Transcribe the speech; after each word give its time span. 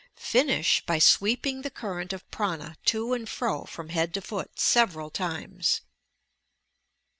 Finish 0.15 0.83
by 0.83 0.97
sweeping 0.97 1.61
the 1.61 1.69
current 1.69 2.11
of 2.11 2.27
"prana" 2.31 2.75
to 2.85 3.13
and 3.13 3.29
fro 3.29 3.65
from 3.65 3.89
head 3.89 4.15
to 4.15 4.21
foot 4.21 4.59
several 4.59 5.11
times. 5.11 5.81